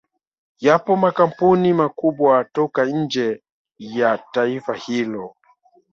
Yapo 0.59 0.91
makampuni 0.95 1.73
makubwa 1.73 2.43
kutoka 2.43 2.85
nje 2.85 3.43
ya 3.79 4.19
taifa 4.31 4.73
hilo 4.73 5.35